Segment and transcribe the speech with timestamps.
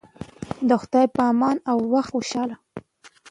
[0.67, 2.55] د خدای په امان او وخت مو خوشحاله